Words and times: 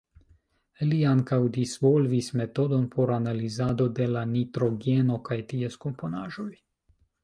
Li 0.93 1.01
ankaŭ 1.09 1.39
disvolvis 1.57 2.31
metodon 2.43 2.89
por 2.97 3.15
analizado 3.19 3.89
de 4.03 4.11
la 4.17 4.27
nitrogeno 4.35 5.23
kaj 5.31 5.43
ties 5.55 5.83
komponaĵoj. 5.87 6.53